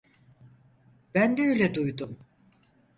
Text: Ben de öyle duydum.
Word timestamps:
Ben 1.15 1.37
de 1.37 1.41
öyle 1.41 1.75
duydum. 1.75 2.19